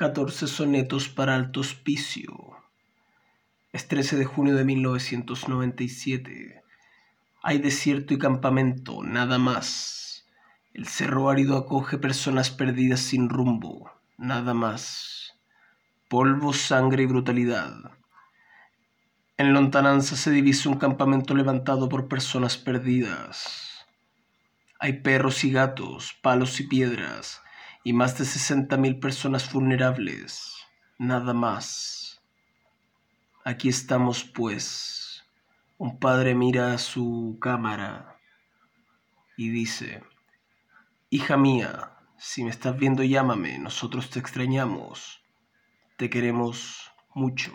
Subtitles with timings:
[0.00, 2.32] 14 sonetos para alto hospicio.
[3.70, 6.62] Es 13 de junio de 1997.
[7.42, 10.24] Hay desierto y campamento, nada más.
[10.72, 15.34] El cerro árido acoge personas perdidas sin rumbo, nada más.
[16.08, 17.90] Polvo, sangre y brutalidad.
[19.36, 23.84] En lontananza se divisa un campamento levantado por personas perdidas.
[24.78, 27.42] Hay perros y gatos, palos y piedras,
[27.82, 30.56] y más de 60.000 personas vulnerables,
[30.98, 32.22] nada más.
[33.44, 35.24] Aquí estamos pues.
[35.78, 38.18] Un padre mira a su cámara
[39.36, 40.02] y dice,
[41.08, 45.22] Hija mía, si me estás viendo llámame, nosotros te extrañamos,
[45.96, 47.54] te queremos mucho.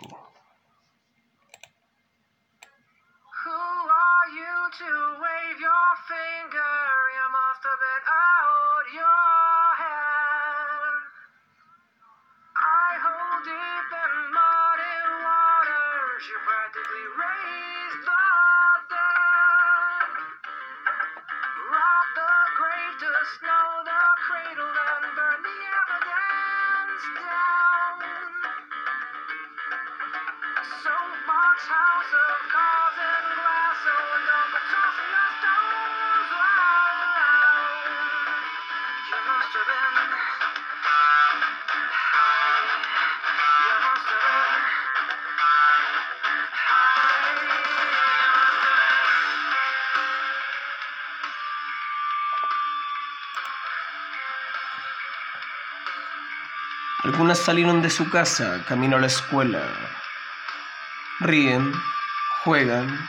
[57.16, 59.62] Algunas salieron de su casa camino a la escuela.
[61.20, 61.72] Ríen,
[62.44, 63.08] juegan,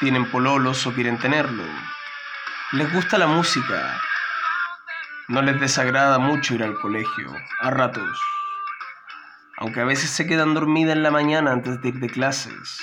[0.00, 1.62] tienen pololos o quieren tenerlo.
[2.72, 4.00] Les gusta la música.
[5.28, 8.18] No les desagrada mucho ir al colegio, a ratos.
[9.58, 12.80] Aunque a veces se quedan dormidas en la mañana antes de ir de clases.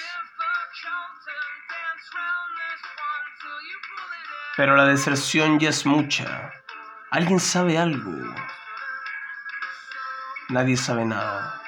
[4.56, 6.52] Pero la deserción ya es mucha.
[7.10, 8.12] ¿Alguien sabe algo?
[10.50, 11.60] Nadie sabe nada.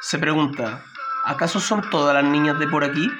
[0.00, 0.84] Se pregunta,
[1.24, 3.10] ¿acaso son todas las niñas de por aquí?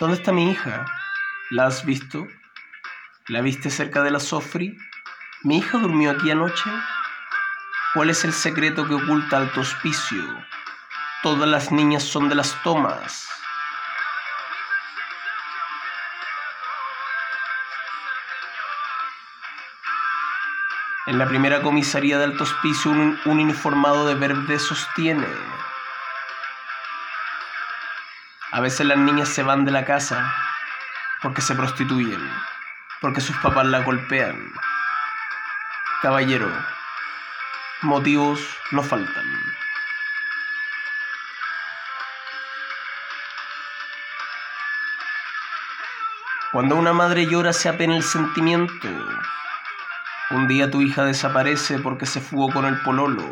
[0.00, 0.86] ¿Dónde está mi hija?
[1.50, 2.26] ¿La has visto?
[3.28, 4.78] ¿La viste cerca de la Sofri?
[5.42, 6.70] ¿Mi hija durmió aquí anoche?
[7.92, 10.24] ¿Cuál es el secreto que oculta Alto Hospicio?
[11.22, 13.28] Todas las niñas son de las tomas.
[21.16, 25.26] En la primera comisaría de Alto Hospicio un, uniformado de verde sostiene.
[28.52, 30.30] A veces las niñas se van de la casa
[31.22, 32.20] porque se prostituyen,
[33.00, 34.52] porque sus papás la golpean.
[36.02, 36.52] Caballero,
[37.80, 38.38] motivos
[38.70, 39.24] no faltan.
[46.52, 48.86] Cuando una madre llora se apena el sentimiento
[50.30, 53.30] un día tu hija desaparece porque se fugó con el pololo.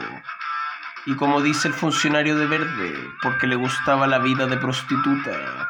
[1.06, 5.68] Y como dice el funcionario de verde, porque le gustaba la vida de prostituta,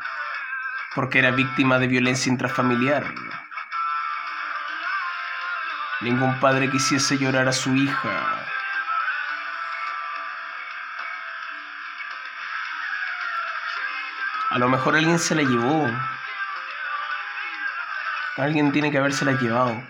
[0.94, 3.04] porque era víctima de violencia intrafamiliar.
[6.02, 8.46] Ningún padre quisiese llorar a su hija.
[14.50, 15.90] A lo mejor alguien se la llevó.
[18.36, 19.82] Alguien tiene que habérsela llevado.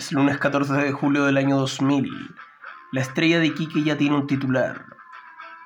[0.00, 2.34] Es lunes 14 de julio del año 2000.
[2.90, 4.86] La estrella de Iquique ya tiene un titular.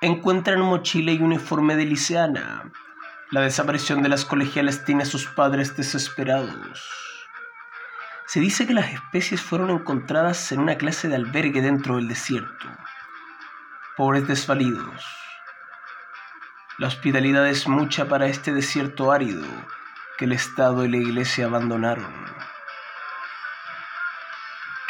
[0.00, 2.68] Encuentran mochila y uniforme de liceana.
[3.30, 6.82] La desaparición de las colegiales tiene a sus padres desesperados.
[8.26, 12.66] Se dice que las especies fueron encontradas en una clase de albergue dentro del desierto.
[13.96, 15.06] Pobres desvalidos.
[16.78, 19.46] La hospitalidad es mucha para este desierto árido,
[20.18, 22.12] que el Estado y la Iglesia abandonaron.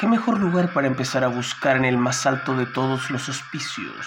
[0.05, 4.07] ¿Qué mejor lugar para empezar a buscar en el más alto de todos los hospicios?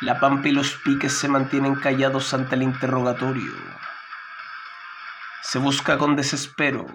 [0.00, 3.52] La pampa y los piques se mantienen callados ante el interrogatorio.
[5.42, 6.88] Se busca con desespero.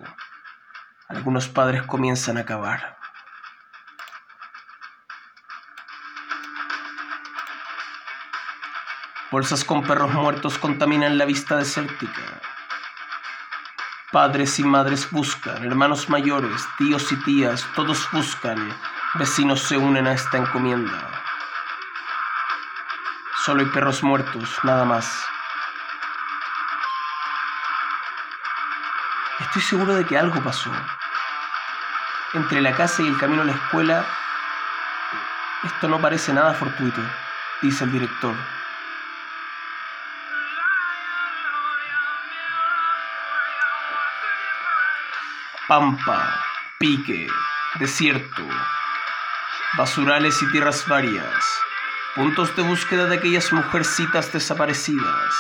[1.08, 2.98] Algunos padres comienzan a cavar.
[9.32, 12.42] Bolsas con perros muertos contaminan la vista desértica.
[14.14, 18.72] Padres y madres buscan, hermanos mayores, tíos y tías, todos buscan,
[19.16, 21.10] vecinos se unen a esta encomienda.
[23.44, 25.12] Solo hay perros muertos, nada más.
[29.40, 30.70] Estoy seguro de que algo pasó.
[32.34, 34.06] Entre la casa y el camino a la escuela,
[35.64, 37.02] esto no parece nada fortuito,
[37.64, 38.36] dice el director.
[45.68, 46.40] Pampa,
[46.78, 47.28] pique,
[47.76, 48.44] desierto,
[49.78, 51.62] basurales y tierras varias,
[52.16, 55.34] puntos de búsqueda de aquellas mujercitas desaparecidas.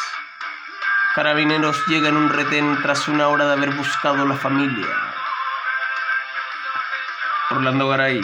[1.16, 4.88] Carabineros llegan un retén tras una hora de haber buscado la familia.
[7.50, 8.22] Orlando Garay,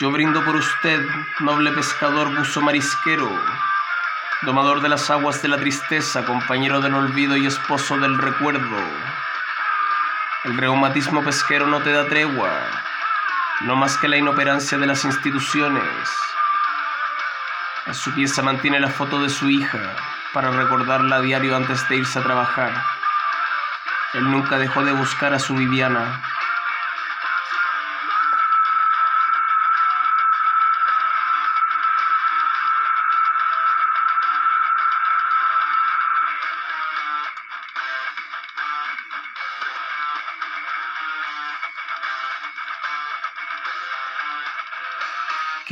[0.00, 1.06] yo brindo por usted,
[1.40, 3.30] noble pescador buzo marisquero,
[4.40, 9.11] domador de las aguas de la tristeza, compañero del olvido y esposo del recuerdo.
[10.44, 12.50] El reumatismo pesquero no te da tregua,
[13.60, 16.08] no más que la inoperancia de las instituciones.
[17.86, 19.78] En su pieza mantiene la foto de su hija
[20.32, 22.72] para recordarla a diario antes de irse a trabajar.
[24.14, 26.20] Él nunca dejó de buscar a su Viviana.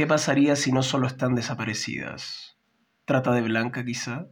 [0.00, 2.56] ¿Qué pasaría si no solo están desaparecidas?
[3.04, 4.24] ¿Trata de Blanca quizá?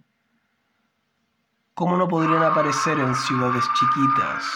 [1.74, 4.50] ¿Cómo no podrían aparecer en ciudades chiquitas?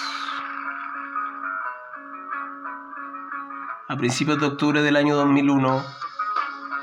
[3.90, 5.84] A principios de octubre del año 2001,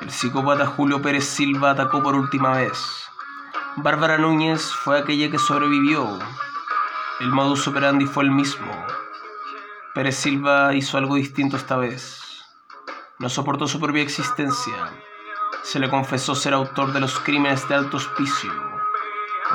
[0.01, 3.09] el psicópata Julio Pérez Silva atacó por última vez.
[3.77, 6.19] Bárbara Núñez fue aquella que sobrevivió.
[7.19, 8.71] El modus operandi fue el mismo.
[9.95, 12.28] Pérez Silva hizo algo distinto esta vez
[13.19, 14.73] no soportó su propia existencia.
[15.61, 18.51] Se le confesó ser autor de los crímenes de alto hospicio.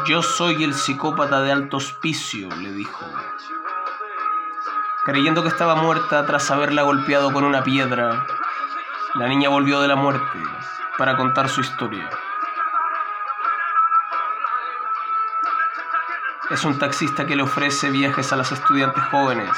[0.06, 3.06] Yo soy el psicópata de alto hospicio, le dijo.
[5.06, 8.26] Creyendo que estaba muerta tras haberla golpeado con una piedra,
[9.14, 10.38] la niña volvió de la muerte
[10.98, 12.10] para contar su historia.
[16.50, 19.50] Es un taxista que le ofrece viajes a las estudiantes jóvenes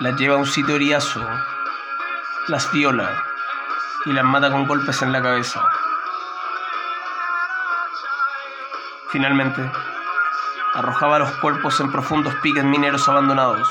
[0.00, 1.26] las lleva a un sitio eriazo,
[2.48, 3.24] las viola
[4.04, 5.64] y las mata con golpes en la cabeza.
[9.08, 9.70] Finalmente,
[10.74, 13.66] arrojaba los cuerpos en profundos piques mineros abandonados,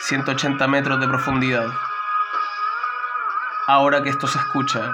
[0.00, 1.68] 180 metros de profundidad.
[3.68, 4.92] Ahora que esto se escucha,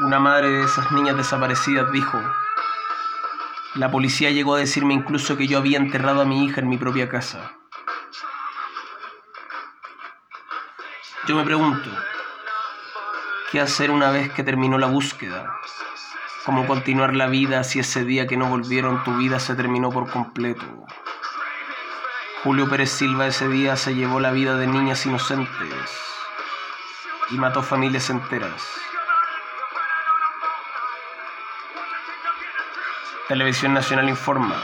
[0.00, 2.20] una madre de esas niñas desaparecidas dijo,
[3.74, 6.76] la policía llegó a decirme incluso que yo había enterrado a mi hija en mi
[6.76, 7.59] propia casa.
[11.30, 11.88] Yo me pregunto,
[13.52, 15.60] ¿qué hacer una vez que terminó la búsqueda?
[16.44, 20.10] ¿Cómo continuar la vida si ese día que no volvieron tu vida se terminó por
[20.10, 20.66] completo?
[22.42, 26.00] Julio Pérez Silva ese día se llevó la vida de niñas inocentes
[27.30, 28.68] y mató familias enteras.
[33.28, 34.60] Televisión Nacional informa.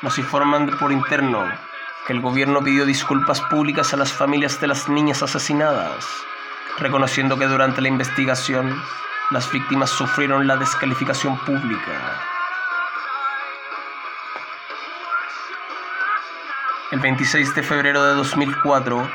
[0.00, 1.69] Nos informan por interno
[2.10, 6.04] el gobierno pidió disculpas públicas a las familias de las niñas asesinadas,
[6.78, 8.82] reconociendo que durante la investigación
[9.30, 12.20] las víctimas sufrieron la descalificación pública.
[16.90, 19.08] El 26 de febrero de 2004,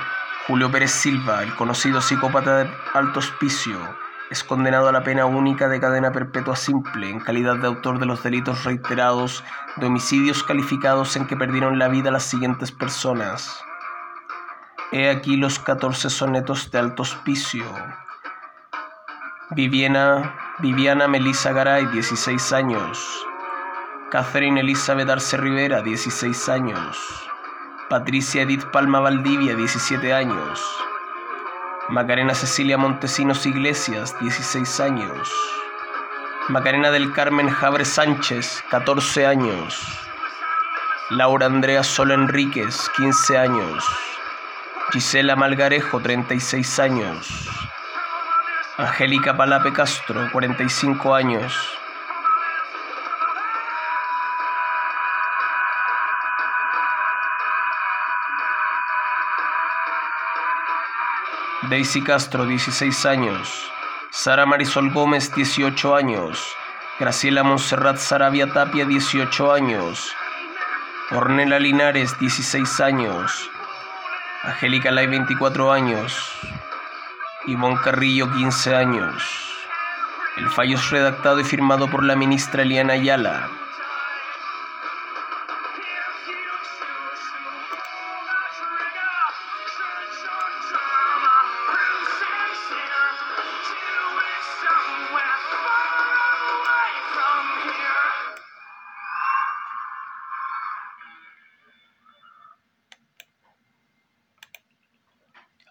[0.48, 3.78] Julio Pérez Silva, el conocido psicópata de alto hospicio,
[4.32, 8.08] es condenado a la pena única de cadena perpetua simple en calidad de autor de
[8.08, 9.44] los delitos reiterados
[9.78, 13.64] de homicidios calificados en que perdieron la vida las siguientes personas.
[14.92, 17.66] He aquí los 14 sonetos de alto hospicio.
[19.52, 23.26] Viviana, Viviana Melissa Garay, 16 años.
[24.10, 26.98] Catherine Elizabeth Arce Rivera, 16 años.
[27.90, 30.64] Patricia Edith Palma Valdivia, 17 años.
[31.90, 35.32] Macarena Cecilia Montesinos Iglesias, 16 años.
[36.50, 39.80] Macarena del Carmen Jabre Sánchez, 14 años.
[41.12, 43.86] Laura Andrea Sola Enríquez, 15 años.
[44.92, 47.48] Gisela Malgarejo, 36 años.
[48.78, 51.54] Angélica Palape Castro, 45 años.
[61.70, 63.72] Daisy Castro, 16 años.
[64.12, 66.40] Sara Marisol Gómez, 18 años.
[67.00, 70.14] Graciela Monserrat Sarabia Tapia, 18 años.
[71.12, 73.50] Ornella Linares, 16 años.
[74.44, 76.14] Angélica Lai, 24 años.
[77.48, 79.24] Ivonne Carrillo, 15 años.
[80.38, 83.50] El fallo es redactado y firmado por la ministra Eliana Ayala.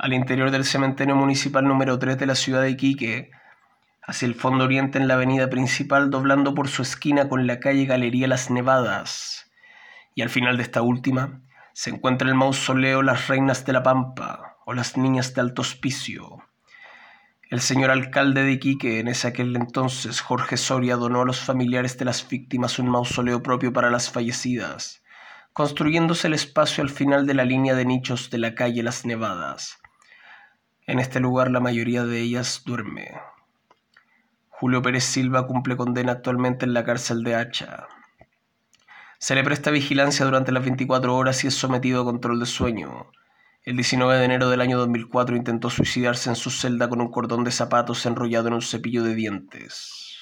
[0.04, 3.30] Al interior del cementerio municipal número 3 de la ciudad de Iquique,
[4.02, 7.86] hacia el fondo oriente en la avenida principal, doblando por su esquina con la calle
[7.86, 9.50] Galería Las Nevadas.
[10.14, 11.40] Y al final de esta última
[11.72, 16.44] se encuentra el mausoleo Las Reinas de la Pampa o Las Niñas de Alto Hospicio.
[17.48, 21.96] El señor alcalde de Iquique, en ese aquel entonces Jorge Soria, donó a los familiares
[21.96, 25.02] de las víctimas un mausoleo propio para las fallecidas,
[25.54, 29.78] construyéndose el espacio al final de la línea de nichos de la calle Las Nevadas
[30.86, 33.10] en este lugar la mayoría de ellas duerme.
[34.50, 37.88] Julio Pérez Silva cumple condena actualmente en la cárcel de Hacha.
[39.18, 43.10] Se le presta vigilancia durante las 24 horas y es sometido a control de sueño.
[43.62, 47.44] El 19 de enero del año 2004 intentó suicidarse en su celda con un cordón
[47.44, 50.13] de zapatos enrollado en un cepillo de dientes.